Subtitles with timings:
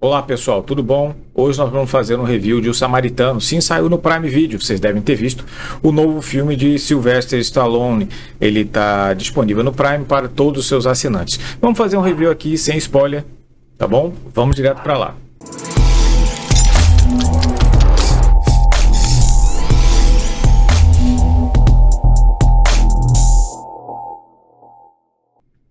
[0.00, 1.12] Olá pessoal, tudo bom?
[1.34, 3.40] Hoje nós vamos fazer um review de O Samaritano.
[3.40, 5.44] Sim, saiu no Prime Video, vocês devem ter visto.
[5.82, 8.08] O novo filme de Sylvester Stallone.
[8.40, 11.40] Ele está disponível no Prime para todos os seus assinantes.
[11.60, 13.24] Vamos fazer um review aqui sem spoiler,
[13.76, 14.14] tá bom?
[14.32, 15.16] Vamos direto para lá.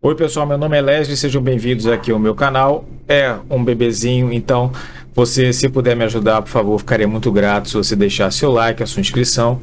[0.07, 2.85] Oi pessoal, meu nome é Leslie, sejam bem-vindos aqui ao meu canal.
[3.09, 4.71] É um bebezinho, então
[5.13, 8.81] você, se puder me ajudar, por favor, ficaria muito grato se você deixar seu like,
[8.81, 9.59] a sua inscrição,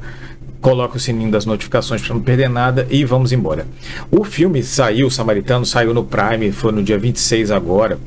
[0.61, 3.67] coloque o sininho das notificações para não perder nada e vamos embora.
[4.11, 7.99] O filme saiu, o Samaritano saiu no Prime, foi no dia 26 agora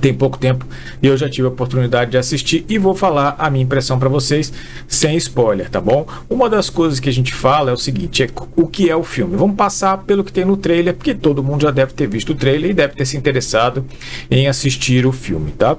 [0.00, 0.66] tem pouco tempo
[1.02, 4.08] e eu já tive a oportunidade de assistir e vou falar a minha impressão para
[4.08, 4.52] vocês
[4.88, 6.06] sem spoiler, tá bom?
[6.28, 9.02] Uma das coisas que a gente fala é o seguinte, é o que é o
[9.02, 9.36] filme.
[9.36, 12.34] Vamos passar pelo que tem no trailer, porque todo mundo já deve ter visto o
[12.34, 13.84] trailer e deve ter se interessado
[14.30, 15.76] em assistir o filme, tá?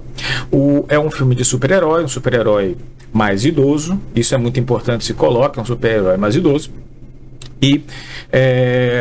[0.51, 2.77] O, é um filme de super-herói, um super-herói
[3.11, 6.71] mais idoso, isso é muito importante se coloca, é um super-herói mais idoso
[7.61, 7.83] e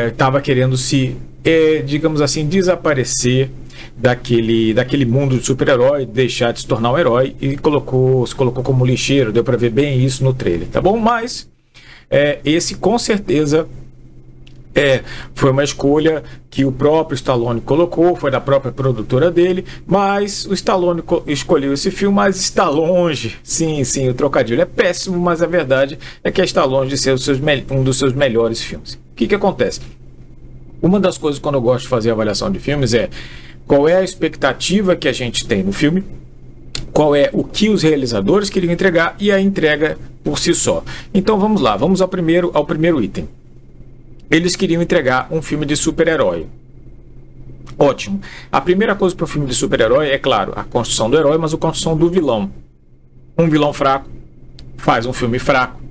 [0.07, 3.49] estava é, querendo se, é, digamos assim, desaparecer
[3.95, 8.63] daquele, daquele mundo de super-herói, deixar de se tornar um herói e colocou, se colocou
[8.63, 10.97] como lixeiro, deu para ver bem isso no trailer, tá bom?
[10.97, 11.49] Mas
[12.09, 13.67] é, esse com certeza
[14.73, 15.01] é,
[15.33, 20.53] foi uma escolha que o próprio Stallone colocou, foi da própria produtora dele, mas o
[20.53, 23.37] Stallone escolheu esse filme, mas está longe.
[23.43, 27.15] Sim, sim, o trocadilho é péssimo, mas a verdade é que está longe de ser
[27.71, 28.93] um dos seus melhores filmes.
[28.93, 29.81] O que, que acontece?
[30.81, 33.09] Uma das coisas quando eu gosto de fazer avaliação de filmes é
[33.67, 36.03] qual é a expectativa que a gente tem no filme,
[36.91, 40.83] qual é o que os realizadores queriam entregar e a entrega por si só.
[41.13, 43.27] Então vamos lá, vamos ao primeiro, ao primeiro item.
[44.29, 46.47] Eles queriam entregar um filme de super-herói.
[47.77, 48.21] Ótimo.
[48.51, 51.53] A primeira coisa para o filme de super-herói é, claro, a construção do herói, mas
[51.53, 52.51] a construção do vilão.
[53.37, 54.09] Um vilão fraco
[54.77, 55.81] faz um filme fraco.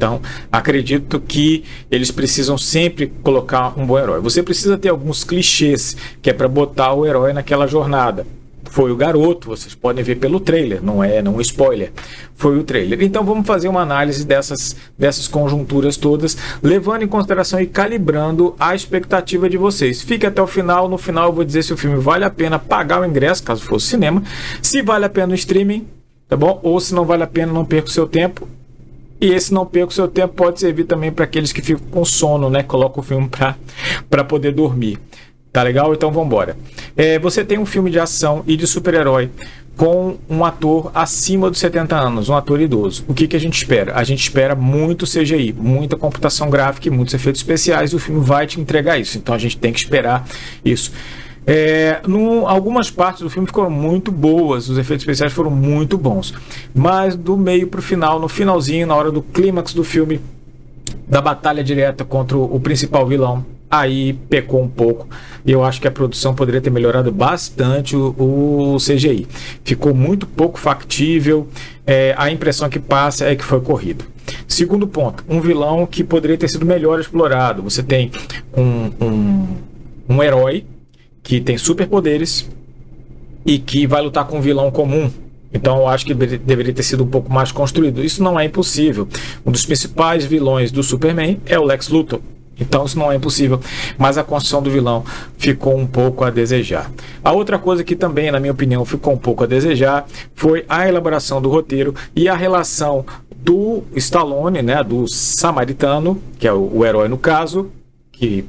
[0.00, 0.18] Então,
[0.50, 4.18] acredito que eles precisam sempre colocar um bom herói.
[4.22, 8.26] Você precisa ter alguns clichês, que é para botar o herói naquela jornada.
[8.64, 11.92] Foi o garoto, vocês podem ver pelo trailer, não é não spoiler.
[12.34, 13.02] Foi o trailer.
[13.02, 18.74] Então vamos fazer uma análise dessas, dessas conjunturas todas, levando em consideração e calibrando a
[18.74, 20.00] expectativa de vocês.
[20.00, 22.58] Fique até o final, no final eu vou dizer se o filme vale a pena
[22.58, 24.22] pagar o ingresso, caso fosse cinema,
[24.62, 25.86] se vale a pena o streaming,
[26.26, 26.58] tá bom?
[26.62, 28.48] Ou se não vale a pena, não perca o seu tempo
[29.20, 32.04] e esse não perca o seu tempo pode servir também para aqueles que ficam com
[32.04, 32.62] sono, né?
[32.62, 33.28] Coloca o filme
[34.08, 34.98] para poder dormir.
[35.52, 35.92] Tá legal?
[35.92, 36.56] Então vamos embora.
[36.96, 39.30] É, você tem um filme de ação e de super-herói
[39.76, 43.04] com um ator acima dos 70 anos, um ator idoso.
[43.08, 43.94] O que, que a gente espera?
[43.96, 47.92] A gente espera muito CGI, muita computação gráfica e muitos efeitos especiais.
[47.92, 49.18] E o filme vai te entregar isso.
[49.18, 50.28] Então a gente tem que esperar
[50.64, 50.92] isso.
[51.46, 56.34] É, no, algumas partes do filme foram muito boas, os efeitos especiais foram muito bons.
[56.74, 60.20] Mas do meio para o final, no finalzinho, na hora do clímax do filme,
[61.08, 65.08] da batalha direta contra o, principal vilão, aí pecou um pouco.
[65.44, 69.26] Eu acho que a produção poderia ter melhorado bastante o, o CGI.
[69.64, 71.48] Ficou muito pouco factível.
[71.86, 74.04] É, a impressão que passa é que foi corrido.
[74.46, 77.62] Segundo ponto, um vilão que poderia ter sido melhor explorado.
[77.62, 78.12] Você tem
[78.56, 79.46] um, um,
[80.08, 80.64] um herói
[81.22, 82.48] que tem superpoderes
[83.44, 85.10] e que vai lutar com um vilão comum.
[85.52, 88.04] Então eu acho que deveria ter sido um pouco mais construído.
[88.04, 89.08] Isso não é impossível.
[89.44, 92.20] Um dos principais vilões do Superman é o Lex Luthor.
[92.60, 93.58] Então isso não é impossível,
[93.96, 95.02] mas a construção do vilão
[95.38, 96.92] ficou um pouco a desejar.
[97.24, 100.86] A outra coisa que também, na minha opinião, ficou um pouco a desejar foi a
[100.86, 106.84] elaboração do roteiro e a relação do Stallone, né, do Samaritano, que é o, o
[106.84, 107.70] herói no caso,
[108.12, 108.44] que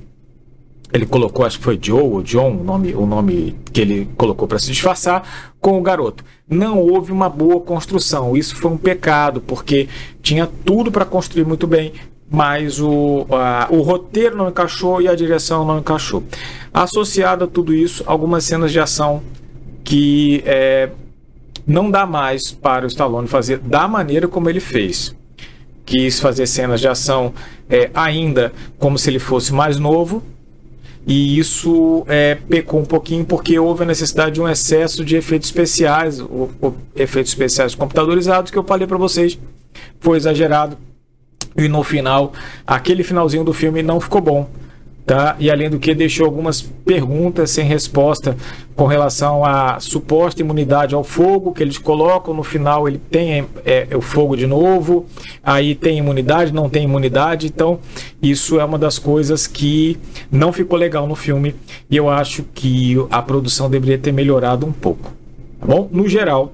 [0.94, 4.48] ele colocou, acho que foi Joe ou John, o nome, o nome que ele colocou
[4.48, 6.24] para se disfarçar, com o garoto.
[6.50, 8.36] Não houve uma boa construção.
[8.36, 9.88] Isso foi um pecado, porque
[10.22, 11.94] tinha tudo para construir muito bem,
[12.30, 16.24] mas o, a, o roteiro não encaixou e a direção não encaixou.
[16.74, 19.22] Associado a tudo isso, algumas cenas de ação
[19.84, 20.90] que é,
[21.66, 25.16] não dá mais para o Stallone fazer da maneira como ele fez.
[25.86, 27.34] Quis fazer cenas de ação
[27.70, 30.24] é, ainda como se ele fosse mais novo,
[31.06, 35.48] e isso é, pecou um pouquinho porque houve a necessidade de um excesso de efeitos
[35.48, 36.50] especiais, o,
[36.96, 39.38] efeitos especiais computadorizados que eu falei para vocês,
[40.00, 40.78] foi exagerado.
[41.58, 42.34] E no final,
[42.66, 44.48] aquele finalzinho do filme não ficou bom
[45.06, 45.36] tá?
[45.40, 48.36] E além do que deixou algumas perguntas sem resposta
[48.76, 52.34] com relação à suposta imunidade ao fogo que eles colocam.
[52.34, 55.06] No final ele tem é, é, o fogo de novo,
[55.44, 57.80] aí tem imunidade, não tem imunidade, então
[58.22, 59.98] isso é uma das coisas que
[60.32, 61.56] não ficou legal no filme
[61.90, 65.12] e eu acho que a produção deveria ter melhorado um pouco.
[65.60, 65.90] tá bom?
[65.92, 66.54] No geral,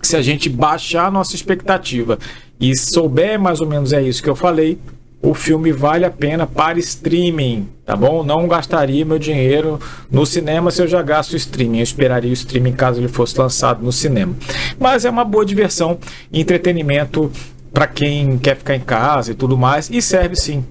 [0.00, 2.18] se a gente baixar a nossa expectativa
[2.60, 4.78] e souber mais ou menos é isso que eu falei,
[5.20, 8.22] o filme vale a pena para streaming, tá bom?
[8.22, 11.78] Não gastaria meu dinheiro no cinema se eu já gasto o streaming.
[11.78, 14.36] Eu esperaria o streaming caso ele fosse lançado no cinema.
[14.78, 15.98] Mas é uma boa diversão
[16.32, 17.32] entretenimento
[17.72, 19.90] para quem quer ficar em casa e tudo mais.
[19.90, 20.64] E serve sim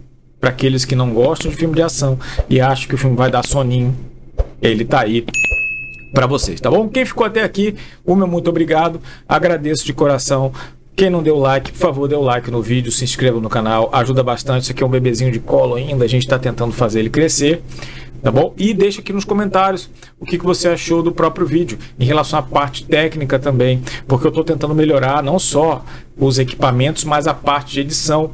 [0.46, 3.32] para aqueles que não gostam de filme de ação e acham que o filme vai
[3.32, 3.96] dar soninho.
[4.62, 5.26] Ele tá aí
[6.14, 6.88] para vocês, tá bom?
[6.88, 7.74] Quem ficou até aqui,
[8.06, 9.02] o meu muito obrigado.
[9.28, 10.54] Agradeço de coração
[10.96, 13.90] quem não deu like, por favor, dê o like no vídeo, se inscreva no canal,
[13.92, 14.64] ajuda bastante.
[14.64, 17.64] Isso aqui é um bebezinho de colo ainda, a gente está tentando fazer ele crescer,
[18.22, 18.54] tá bom?
[18.56, 19.90] E deixa aqui nos comentários
[20.20, 24.28] o que, que você achou do próprio vídeo, em relação à parte técnica também, porque
[24.28, 25.84] eu estou tentando melhorar não só
[26.16, 28.32] os equipamentos, mas a parte de edição,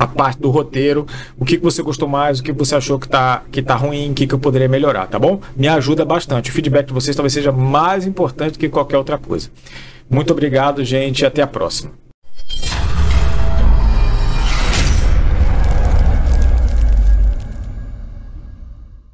[0.00, 1.06] a parte do roteiro,
[1.38, 4.12] o que, que você gostou mais, o que você achou que tá, que tá ruim,
[4.12, 5.42] o que, que eu poderia melhorar, tá bom?
[5.54, 6.48] Me ajuda bastante.
[6.48, 9.50] O feedback de vocês talvez seja mais importante que qualquer outra coisa.
[10.08, 11.99] Muito obrigado, gente, e até a próxima.